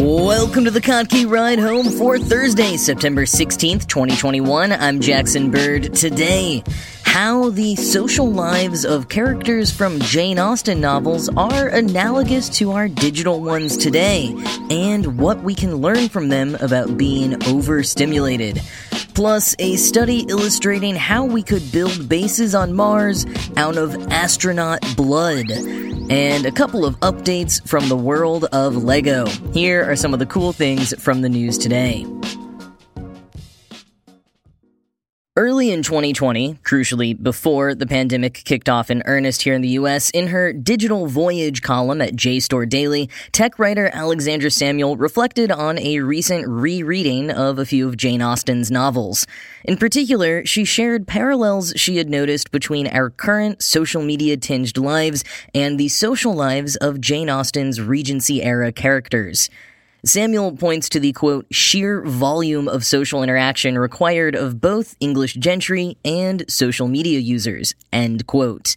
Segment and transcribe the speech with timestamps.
[0.00, 4.70] Welcome to the Kottke Ride Home for Thursday, September 16th, 2021.
[4.70, 5.92] I'm Jackson Bird.
[5.92, 6.62] Today,
[7.02, 13.40] how the social lives of characters from Jane Austen novels are analogous to our digital
[13.40, 14.32] ones today,
[14.70, 18.62] and what we can learn from them about being overstimulated.
[19.18, 23.26] Plus, a study illustrating how we could build bases on Mars
[23.56, 29.26] out of astronaut blood and a couple of updates from the world of LEGO.
[29.52, 32.06] Here are some of the cool things from the news today.
[35.38, 40.10] Early in 2020, crucially before the pandemic kicked off in earnest here in the US,
[40.10, 46.00] in her Digital Voyage column at JSTOR Daily, tech writer Alexandra Samuel reflected on a
[46.00, 49.28] recent rereading of a few of Jane Austen's novels.
[49.62, 55.22] In particular, she shared parallels she had noticed between our current social media tinged lives
[55.54, 59.50] and the social lives of Jane Austen's Regency era characters.
[60.04, 65.96] Samuel points to the quote, sheer volume of social interaction required of both English gentry
[66.04, 68.76] and social media users, end quote.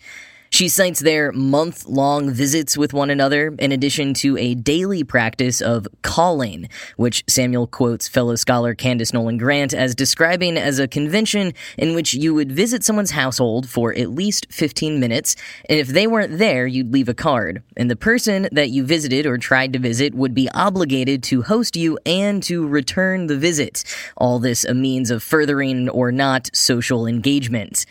[0.54, 5.62] She cites their month long visits with one another, in addition to a daily practice
[5.62, 11.54] of calling, which Samuel quotes fellow scholar Candice Nolan Grant as describing as a convention
[11.78, 15.38] in which you would visit someone's household for at least 15 minutes,
[15.70, 17.64] and if they weren't there, you'd leave a card.
[17.78, 21.78] And the person that you visited or tried to visit would be obligated to host
[21.78, 23.86] you and to return the visit.
[24.18, 27.86] All this a means of furthering or not social engagement.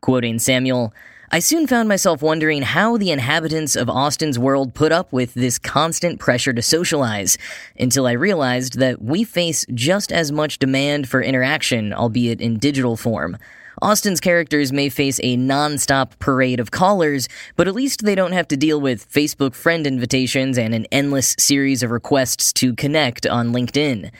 [0.00, 0.94] Quoting Samuel,
[1.32, 5.58] I soon found myself wondering how the inhabitants of Austen's world put up with this
[5.58, 7.36] constant pressure to socialize,
[7.78, 12.96] until I realized that we face just as much demand for interaction, albeit in digital
[12.96, 13.38] form.
[13.82, 18.48] Austen's characters may face a non-stop parade of callers, but at least they don't have
[18.48, 23.52] to deal with Facebook friend invitations and an endless series of requests to connect on
[23.52, 24.12] LinkedIn.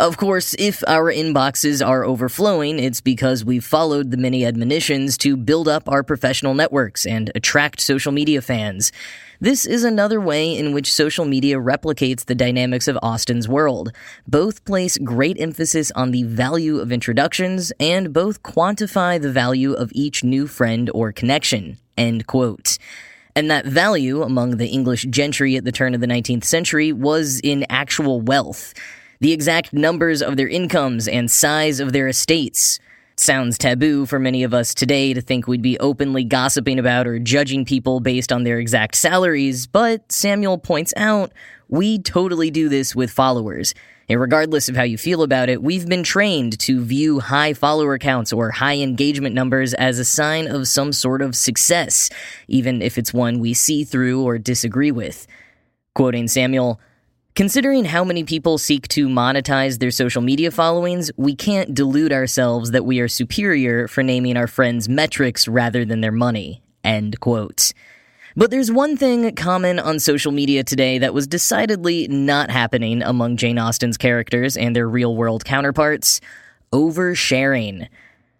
[0.00, 5.36] Of course, if our inboxes are overflowing, it's because we've followed the many admonitions to
[5.36, 8.92] build up our professional networks and attract social media fans.
[9.40, 13.90] This is another way in which social media replicates the dynamics of Austen's world.
[14.28, 19.90] Both place great emphasis on the value of introductions and both quantify the value of
[19.96, 21.76] each new friend or connection.
[21.96, 22.78] End quote.
[23.34, 27.40] And that value among the English gentry at the turn of the 19th century was
[27.40, 28.74] in actual wealth
[29.20, 32.78] the exact numbers of their incomes and size of their estates.
[33.16, 37.18] Sounds taboo for many of us today to think we'd be openly gossiping about or
[37.18, 41.32] judging people based on their exact salaries, but Samuel points out
[41.68, 43.74] we totally do this with followers.
[44.08, 47.98] And regardless of how you feel about it, we've been trained to view high follower
[47.98, 52.08] counts or high engagement numbers as a sign of some sort of success,
[52.46, 55.26] even if it's one we see through or disagree with.
[55.94, 56.80] Quoting Samuel,
[57.38, 62.72] Considering how many people seek to monetize their social media followings, we can't delude ourselves
[62.72, 66.60] that we are superior for naming our friends metrics rather than their money.
[66.82, 67.72] End quote.
[68.34, 73.36] But there's one thing common on social media today that was decidedly not happening among
[73.36, 76.20] Jane Austen's characters and their real world counterparts
[76.72, 77.86] oversharing.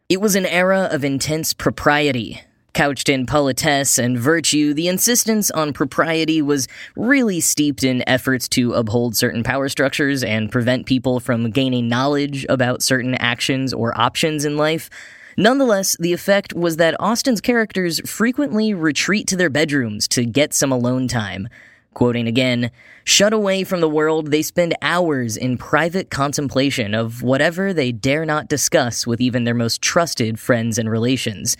[0.08, 2.42] It was an era of intense propriety,
[2.74, 8.74] Couched in politesse and virtue, the insistence on propriety was really steeped in efforts to
[8.74, 14.44] uphold certain power structures and prevent people from gaining knowledge about certain actions or options
[14.44, 14.90] in life.
[15.36, 20.70] Nonetheless, the effect was that Austen's characters frequently retreat to their bedrooms to get some
[20.72, 21.48] alone time.
[21.94, 22.70] Quoting again,
[23.02, 28.24] shut away from the world, they spend hours in private contemplation of whatever they dare
[28.24, 31.56] not discuss with even their most trusted friends and relations.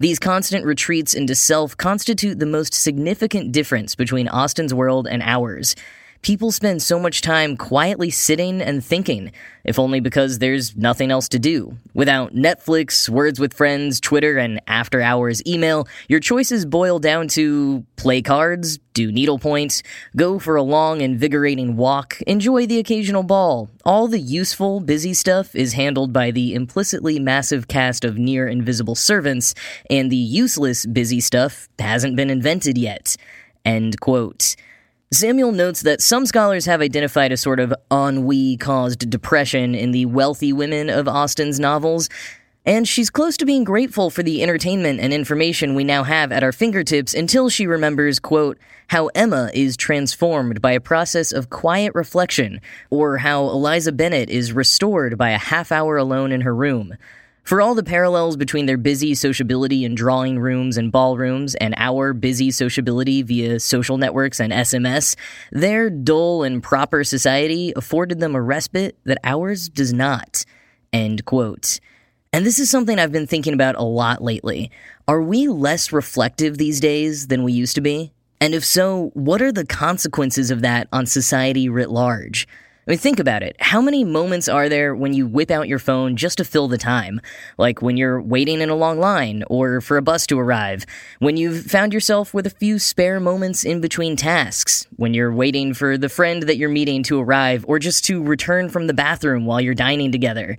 [0.00, 5.76] These constant retreats into self constitute the most significant difference between Austen's world and ours.
[6.22, 9.32] People spend so much time quietly sitting and thinking,
[9.64, 11.76] if only because there's nothing else to do.
[11.94, 17.84] Without Netflix, Words with Friends, Twitter, and after hours email, your choices boil down to
[17.96, 19.82] play cards, do needlepoint,
[20.16, 23.70] go for a long, invigorating walk, enjoy the occasional ball.
[23.84, 28.94] All the useful, busy stuff is handled by the implicitly massive cast of near invisible
[28.94, 29.54] servants,
[29.88, 33.16] and the useless, busy stuff hasn't been invented yet.
[33.64, 34.56] End quote.
[35.12, 40.06] Samuel notes that some scholars have identified a sort of ennui caused depression in the
[40.06, 42.08] wealthy women of Austen's novels,
[42.64, 46.44] and she's close to being grateful for the entertainment and information we now have at
[46.44, 51.92] our fingertips until she remembers, quote, how Emma is transformed by a process of quiet
[51.96, 56.94] reflection, or how Eliza Bennet is restored by a half hour alone in her room.
[57.42, 62.12] For all the parallels between their busy sociability in drawing rooms and ballrooms and our
[62.12, 65.16] busy sociability via social networks and SMS,
[65.50, 70.44] their dull and proper society afforded them a respite that ours does not.
[70.92, 71.80] End quote.
[72.32, 74.70] And this is something I've been thinking about a lot lately.
[75.08, 78.12] Are we less reflective these days than we used to be?
[78.40, 82.46] And if so, what are the consequences of that on society writ large?
[82.86, 83.56] I mean, think about it.
[83.60, 86.78] How many moments are there when you whip out your phone just to fill the
[86.78, 87.20] time?
[87.58, 90.86] Like when you're waiting in a long line or for a bus to arrive,
[91.18, 95.74] when you've found yourself with a few spare moments in between tasks, when you're waiting
[95.74, 99.44] for the friend that you're meeting to arrive or just to return from the bathroom
[99.44, 100.56] while you're dining together.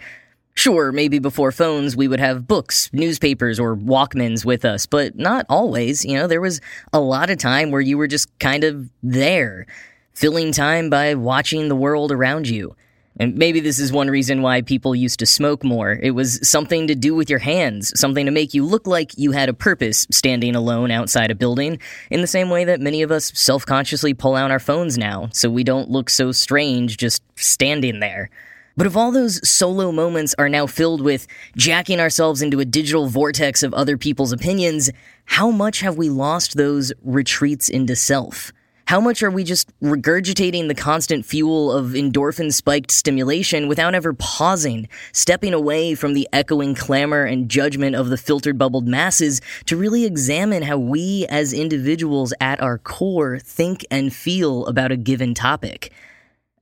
[0.53, 5.45] Sure, maybe before phones we would have books, newspapers, or Walkmans with us, but not
[5.50, 6.06] always.
[6.06, 6.62] You know, there was
[6.94, 9.65] a lot of time where you were just kind of there
[10.13, 12.75] filling time by watching the world around you.
[13.19, 15.99] And maybe this is one reason why people used to smoke more.
[16.01, 19.31] It was something to do with your hands, something to make you look like you
[19.31, 21.79] had a purpose standing alone outside a building,
[22.09, 25.29] in the same way that many of us self consciously pull out our phones now,
[25.33, 28.29] so we don't look so strange just standing there.
[28.77, 31.27] But if all those solo moments are now filled with
[31.57, 34.89] jacking ourselves into a digital vortex of other people's opinions,
[35.25, 38.53] how much have we lost those retreats into self?
[38.86, 44.13] How much are we just regurgitating the constant fuel of endorphin spiked stimulation without ever
[44.13, 49.78] pausing, stepping away from the echoing clamor and judgment of the filtered bubbled masses to
[49.78, 55.33] really examine how we as individuals at our core think and feel about a given
[55.33, 55.94] topic?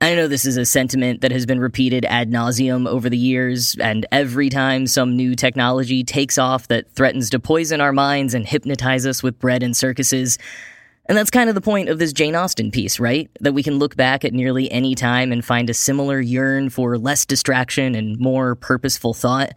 [0.02, 3.76] I know this is a sentiment that has been repeated ad nauseum over the years,
[3.82, 8.48] and every time some new technology takes off that threatens to poison our minds and
[8.48, 10.38] hypnotize us with bread and circuses,
[11.10, 13.32] and that's kind of the point of this Jane Austen piece, right?
[13.40, 17.00] That we can look back at nearly any time and find a similar yearn for
[17.00, 19.54] less distraction and more purposeful thought.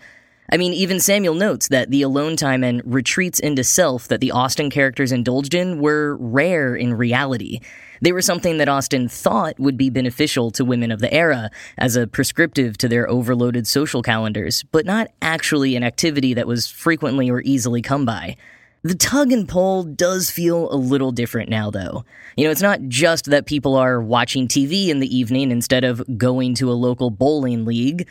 [0.50, 4.32] I mean, even Samuel notes that the alone time and retreats into self that the
[4.32, 7.60] Austen characters indulged in were rare in reality.
[8.00, 11.96] They were something that Austen thought would be beneficial to women of the era as
[11.96, 17.28] a prescriptive to their overloaded social calendars, but not actually an activity that was frequently
[17.28, 18.36] or easily come by.
[18.84, 22.04] The tug and pull does feel a little different now, though.
[22.36, 26.02] You know, it's not just that people are watching TV in the evening instead of
[26.18, 28.08] going to a local bowling league.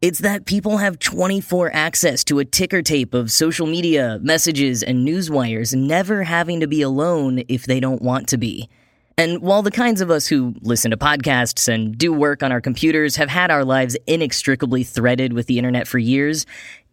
[0.00, 5.04] It's that people have 24 access to a ticker tape of social media, messages, and
[5.04, 8.68] news wires, never having to be alone if they don't want to be.
[9.16, 12.60] And while the kinds of us who listen to podcasts and do work on our
[12.60, 16.46] computers have had our lives inextricably threaded with the internet for years,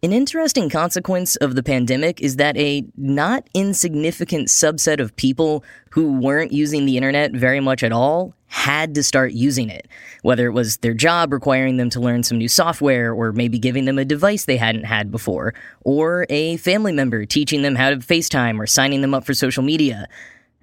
[0.04, 6.18] an interesting consequence of the pandemic is that a not insignificant subset of people who
[6.18, 9.86] weren't using the internet very much at all had to start using it.
[10.22, 13.84] Whether it was their job requiring them to learn some new software, or maybe giving
[13.84, 17.96] them a device they hadn't had before, or a family member teaching them how to
[17.98, 20.08] FaceTime or signing them up for social media.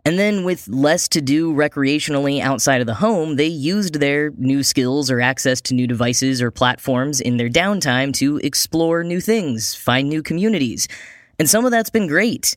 [0.06, 4.64] And then, with less to do recreationally outside of the home, they used their new
[4.64, 9.76] skills or access to new devices or platforms in their downtime to explore new things,
[9.76, 10.88] find new communities.
[11.38, 12.56] And some of that's been great.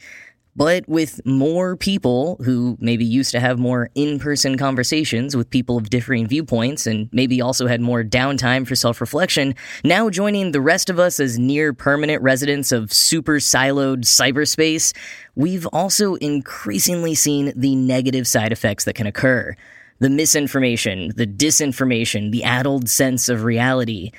[0.55, 5.79] But with more people who maybe used to have more in person conversations with people
[5.79, 10.61] of differing viewpoints and maybe also had more downtime for self reflection, now joining the
[10.61, 14.95] rest of us as near permanent residents of super siloed cyberspace,
[15.35, 19.57] we've also increasingly seen the negative side effects that can occur.
[20.01, 24.11] The misinformation, the disinformation, the addled sense of reality.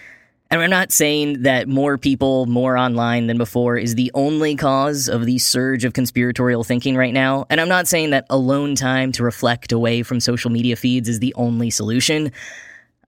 [0.54, 5.10] And I'm not saying that more people, more online than before is the only cause
[5.10, 7.48] of the surge of conspiratorial thinking right now.
[7.50, 11.18] And I'm not saying that alone time to reflect away from social media feeds is
[11.18, 12.32] the only solution.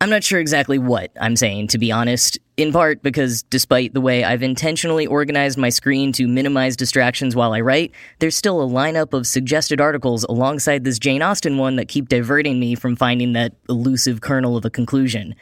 [0.01, 4.01] I'm not sure exactly what I'm saying, to be honest, in part because despite the
[4.01, 8.67] way I've intentionally organized my screen to minimize distractions while I write, there's still a
[8.67, 13.33] lineup of suggested articles alongside this Jane Austen one that keep diverting me from finding
[13.33, 15.35] that elusive kernel of a conclusion.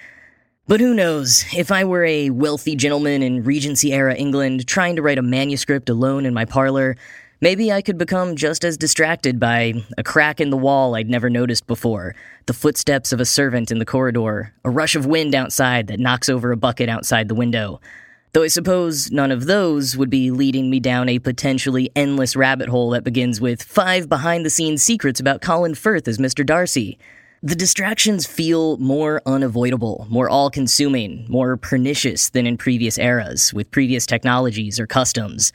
[0.66, 5.02] But who knows, if I were a wealthy gentleman in Regency era England trying to
[5.02, 6.96] write a manuscript alone in my parlor,
[7.44, 11.30] Maybe I could become just as distracted by a crack in the wall I'd never
[11.30, 12.16] noticed before,
[12.46, 16.30] the footsteps of a servant in the corridor, a rush of wind outside that knocks
[16.30, 17.82] over a bucket outside the window.
[18.32, 22.70] Though I suppose none of those would be leading me down a potentially endless rabbit
[22.70, 26.46] hole that begins with five behind the scenes secrets about Colin Firth as Mr.
[26.46, 26.98] Darcy.
[27.46, 33.70] The distractions feel more unavoidable, more all consuming, more pernicious than in previous eras, with
[33.70, 35.52] previous technologies or customs.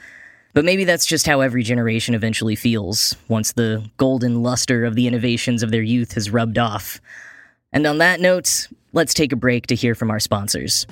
[0.52, 5.07] But maybe that's just how every generation eventually feels, once the golden luster of the
[5.07, 7.00] innovations of their youth has rubbed off.
[7.73, 10.87] And on that note, let's take a break to hear from our sponsors.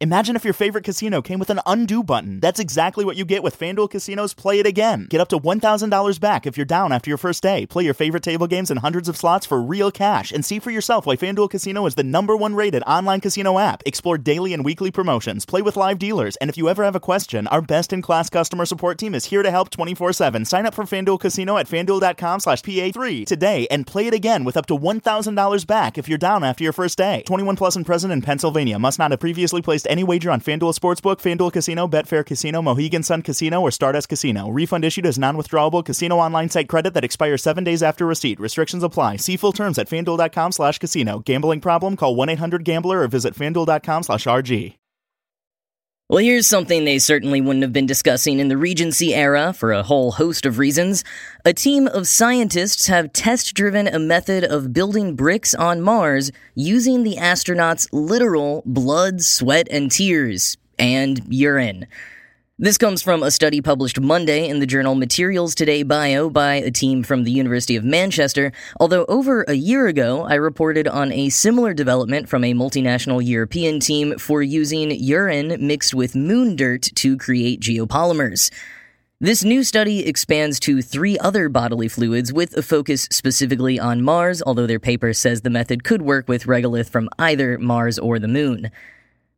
[0.00, 2.38] Imagine if your favorite casino came with an undo button.
[2.38, 5.08] That's exactly what you get with FanDuel Casino's Play It Again.
[5.10, 7.66] Get up to $1,000 back if you're down after your first day.
[7.66, 10.30] Play your favorite table games and hundreds of slots for real cash.
[10.30, 13.82] And see for yourself why FanDuel Casino is the number one rated online casino app.
[13.86, 17.00] Explore daily and weekly promotions, play with live dealers, and if you ever have a
[17.00, 20.44] question, our best in class customer support team is here to help 24 7.
[20.44, 24.56] Sign up for FanDuel Casino at fanduel.com slash PA3 today and play it again with
[24.56, 27.24] up to $1,000 back if you're down after your first day.
[27.26, 28.78] 21 plus and present in Pennsylvania.
[28.78, 33.02] Must not have previously placed any wager on FanDuel Sportsbook, FanDuel Casino, Betfair Casino, Mohegan
[33.02, 34.48] Sun Casino, or Stardust Casino.
[34.48, 38.40] Refund issued as non-withdrawable casino online site credit that expires seven days after receipt.
[38.40, 39.16] Restrictions apply.
[39.16, 41.20] See full terms at FanDuel.com slash casino.
[41.20, 41.96] Gambling problem?
[41.96, 44.77] Call 1-800-GAMBLER or visit FanDuel.com slash RG.
[46.10, 49.82] Well, here's something they certainly wouldn't have been discussing in the Regency era for a
[49.82, 51.04] whole host of reasons.
[51.44, 57.02] A team of scientists have test driven a method of building bricks on Mars using
[57.02, 61.86] the astronauts' literal blood, sweat, and tears, and urine.
[62.60, 66.72] This comes from a study published Monday in the journal Materials Today Bio by a
[66.72, 68.50] team from the University of Manchester,
[68.80, 73.78] although over a year ago I reported on a similar development from a multinational European
[73.78, 78.50] team for using urine mixed with moon dirt to create geopolymers.
[79.20, 84.42] This new study expands to three other bodily fluids with a focus specifically on Mars,
[84.44, 88.26] although their paper says the method could work with regolith from either Mars or the
[88.26, 88.72] Moon.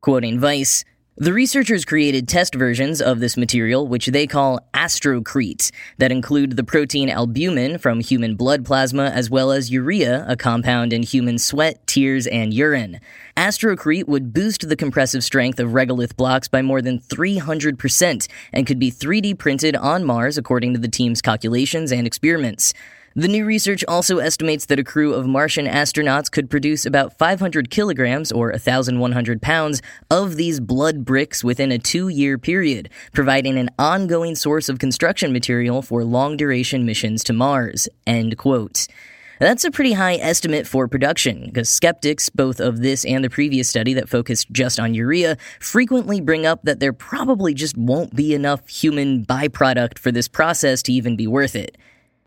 [0.01, 0.87] Quoting Vice,
[1.17, 6.65] the researchers created test versions of this material, which they call astrocrete, that include the
[6.65, 11.85] protein albumin from human blood plasma as well as urea, a compound in human sweat,
[11.87, 13.01] tears, and urine.
[13.37, 18.79] Astrocrete would boost the compressive strength of regolith blocks by more than 300% and could
[18.79, 22.73] be 3D printed on Mars according to the team's calculations and experiments.
[23.17, 27.69] The new research also estimates that a crew of Martian astronauts could produce about 500
[27.69, 33.69] kilograms, or 1,100 pounds, of these blood bricks within a two year period, providing an
[33.81, 37.89] ongoing source of construction material for long duration missions to Mars.
[38.07, 38.87] End quote.
[39.41, 43.69] That's a pretty high estimate for production, because skeptics, both of this and the previous
[43.69, 48.35] study that focused just on urea, frequently bring up that there probably just won't be
[48.35, 51.77] enough human byproduct for this process to even be worth it.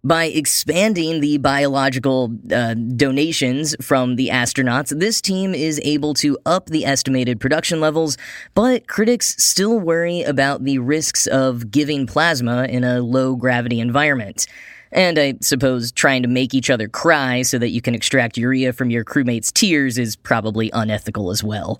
[0.06, 6.66] By expanding the biological uh, donations from the astronauts, this team is able to up
[6.66, 8.18] the estimated production levels,
[8.54, 14.46] but critics still worry about the risks of giving plasma in a low gravity environment.
[14.92, 18.74] And I suppose trying to make each other cry so that you can extract urea
[18.74, 21.80] from your crewmates' tears is probably unethical as well.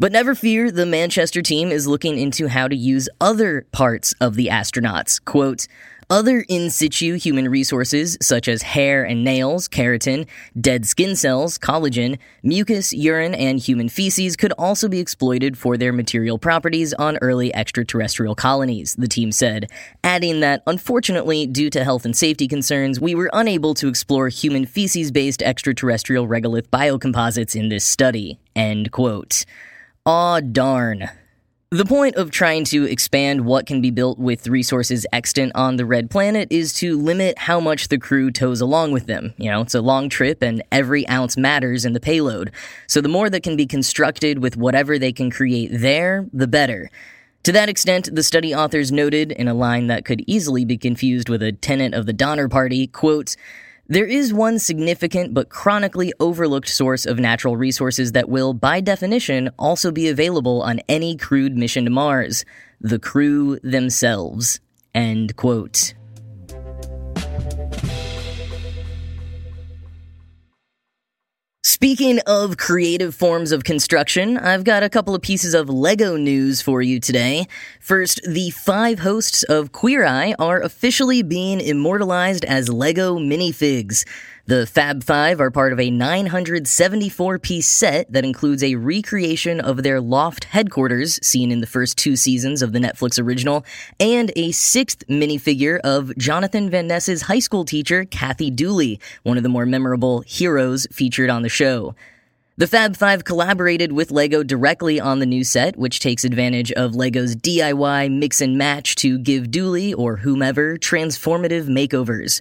[0.00, 4.36] But never fear, the Manchester team is looking into how to use other parts of
[4.36, 5.22] the astronauts.
[5.24, 5.66] Quote,
[6.10, 10.26] other in situ human resources, such as hair and nails, keratin,
[10.60, 15.92] dead skin cells, collagen, mucus, urine, and human feces, could also be exploited for their
[15.92, 19.70] material properties on early extraterrestrial colonies, the team said,
[20.02, 24.64] adding that unfortunately, due to health and safety concerns, we were unable to explore human
[24.66, 28.38] feces based extraterrestrial regolith biocomposites in this study.
[28.56, 29.44] End quote.
[30.06, 31.10] Aw darn.
[31.70, 35.84] The point of trying to expand what can be built with resources extant on the
[35.84, 39.34] red planet is to limit how much the crew tows along with them.
[39.36, 42.52] You know, it's a long trip and every ounce matters in the payload.
[42.86, 46.88] So the more that can be constructed with whatever they can create there, the better.
[47.42, 51.28] To that extent, the study authors noted in a line that could easily be confused
[51.28, 53.36] with a tenet of the Donner Party, quote,
[53.88, 59.50] there is one significant but chronically overlooked source of natural resources that will, by definition,
[59.58, 62.44] also be available on any crewed mission to Mars
[62.80, 64.60] the crew themselves.
[64.94, 65.94] End quote.
[71.80, 76.60] Speaking of creative forms of construction, I've got a couple of pieces of Lego news
[76.60, 77.46] for you today.
[77.78, 84.04] First, the five hosts of Queer Eye are officially being immortalized as Lego minifigs.
[84.48, 89.82] The Fab Five are part of a 974 piece set that includes a recreation of
[89.82, 93.66] their loft headquarters, seen in the first two seasons of the Netflix original,
[94.00, 99.42] and a sixth minifigure of Jonathan Van Ness's high school teacher, Kathy Dooley, one of
[99.42, 101.94] the more memorable heroes featured on the show.
[102.56, 106.94] The Fab Five collaborated with LEGO directly on the new set, which takes advantage of
[106.94, 112.40] LEGO's DIY mix and match to give Dooley, or whomever, transformative makeovers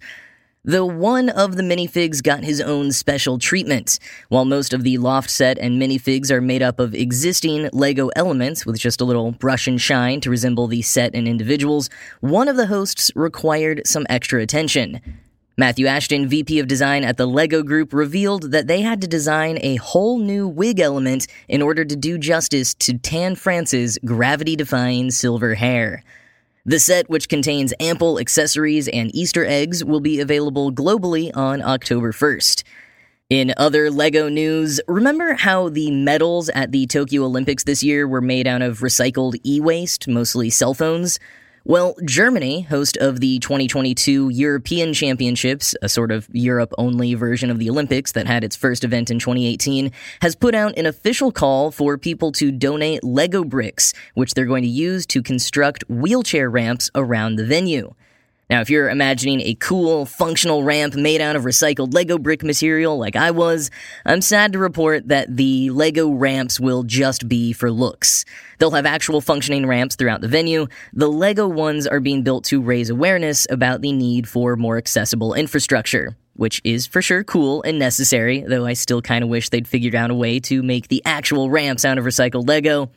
[0.68, 3.98] though one of the minifigs got his own special treatment.
[4.28, 8.66] While most of the loft set and minifigs are made up of existing LEGO elements
[8.66, 12.58] with just a little brush and shine to resemble the set and individuals, one of
[12.58, 15.00] the hosts required some extra attention.
[15.60, 19.58] Matthew Ashton, VP of Design at the LEGO Group, revealed that they had to design
[19.64, 25.10] a whole new wig element in order to do justice to Tan France's gravity defying
[25.12, 26.04] silver hair.
[26.70, 32.12] The set, which contains ample accessories and Easter eggs, will be available globally on October
[32.12, 32.64] 1st.
[33.30, 38.20] In other LEGO news, remember how the medals at the Tokyo Olympics this year were
[38.20, 41.22] made out of recycled e waste, mostly cell phones?
[41.70, 47.60] Well, Germany, host of the 2022 European Championships, a sort of Europe only version of
[47.60, 51.72] the Olympics that had its first event in 2018, has put out an official call
[51.72, 56.90] for people to donate Lego bricks, which they're going to use to construct wheelchair ramps
[56.96, 57.94] around the venue.
[58.50, 62.98] Now, if you're imagining a cool, functional ramp made out of recycled Lego brick material
[62.98, 63.70] like I was,
[64.06, 68.24] I'm sad to report that the Lego ramps will just be for looks.
[68.58, 70.68] They'll have actual functioning ramps throughout the venue.
[70.94, 75.34] The Lego ones are being built to raise awareness about the need for more accessible
[75.34, 79.68] infrastructure which is for sure cool and necessary, though I still kind of wish they'd
[79.68, 82.92] figured out a way to make the actual ramps out of recycled Lego.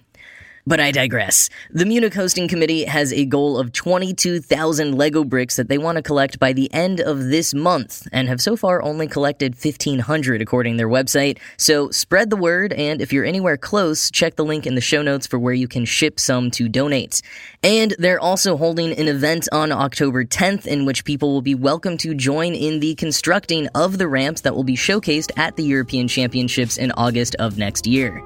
[0.66, 1.48] But I digress.
[1.70, 6.02] The Munich Hosting Committee has a goal of 22,000 Lego bricks that they want to
[6.02, 10.74] collect by the end of this month, and have so far only collected 1,500 according
[10.74, 11.38] to their website.
[11.56, 15.02] So spread the word, and if you're anywhere close, check the link in the show
[15.02, 17.22] notes for where you can ship some to donate.
[17.62, 21.96] And they're also holding an event on October 10th in which people will be welcome
[21.98, 26.06] to join in the constructing of the ramps that will be showcased at the European
[26.06, 28.22] Championships in August of next year.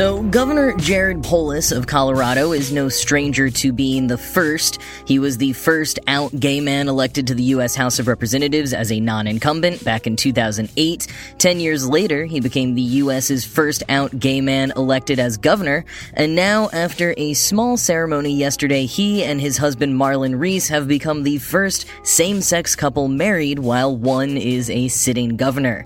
[0.00, 4.80] So, Governor Jared Polis of Colorado is no stranger to being the first.
[5.04, 7.74] He was the first out gay man elected to the U.S.
[7.74, 11.06] House of Representatives as a non incumbent back in 2008.
[11.36, 15.84] Ten years later, he became the U.S.'s first out gay man elected as governor.
[16.14, 21.24] And now, after a small ceremony yesterday, he and his husband Marlon Reis have become
[21.24, 25.84] the first same sex couple married while one is a sitting governor.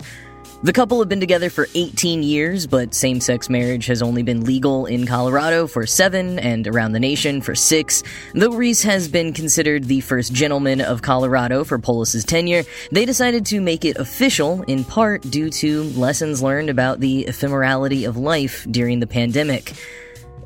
[0.63, 4.45] The couple have been together for 18 years, but same sex marriage has only been
[4.45, 8.01] legal in Colorado for seven and around the nation for six.
[8.33, 13.45] Though Reis has been considered the first gentleman of Colorado for Polis's tenure, they decided
[13.47, 18.65] to make it official in part due to lessons learned about the ephemerality of life
[18.71, 19.73] during the pandemic.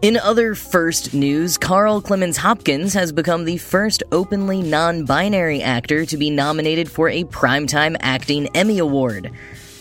[0.02, 6.06] In other first news, Carl Clemons Hopkins has become the first openly non binary actor
[6.08, 9.32] to be nominated for a Primetime Acting Emmy Award.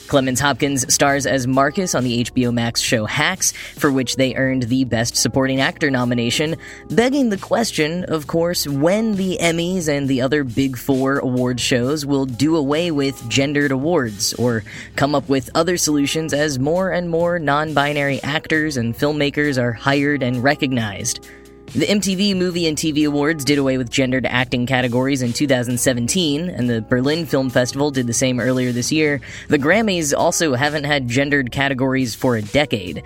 [0.09, 4.65] Clemons Hopkins stars as Marcus on the HBO Max show Hacks, for which they earned
[4.65, 6.57] the Best Supporting Actor nomination,
[6.91, 12.07] begging the question, of course, when the Emmys and the other Big Four award shows
[12.07, 14.65] will do away with gendered awards, or
[14.97, 19.73] come up with other solutions as more and more non binary actors and filmmakers are
[19.73, 21.27] hired and recognized.
[21.75, 26.69] The MTV Movie and TV Awards did away with gendered acting categories in 2017, and
[26.69, 29.21] the Berlin Film Festival did the same earlier this year.
[29.49, 33.03] The Grammys also haven't had gendered categories for a decade.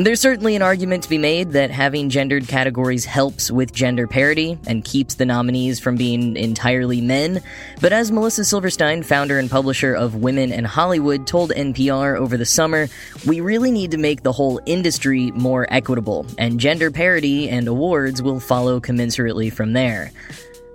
[0.00, 4.56] There's certainly an argument to be made that having gendered categories helps with gender parity
[4.64, 7.42] and keeps the nominees from being entirely men,
[7.80, 12.46] but as Melissa Silverstein, founder and publisher of Women in Hollywood, told NPR over the
[12.46, 12.86] summer,
[13.26, 18.22] we really need to make the whole industry more equitable, and gender parity and awards
[18.22, 20.12] will follow commensurately from there.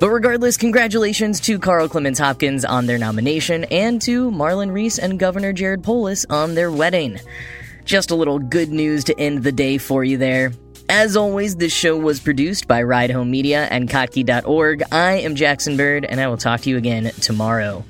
[0.01, 5.17] But regardless, congratulations to Carl Clemons Hopkins on their nomination and to Marlon Reis and
[5.17, 7.21] Governor Jared Polis on their wedding.
[7.85, 10.53] Just a little good news to end the day for you there.
[10.89, 14.83] As always, this show was produced by Ride Home Media and Kottke.org.
[14.91, 17.83] I am Jackson Bird, and I will talk to you again tomorrow.